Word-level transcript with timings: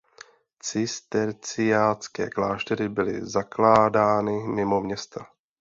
Cisterciácké 0.59 2.29
kláštery 2.29 2.89
byly 2.89 3.19
zakládány 3.31 4.43
mimo 4.47 4.81
města. 4.81 5.27